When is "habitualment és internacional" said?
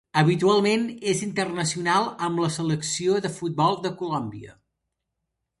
0.19-2.09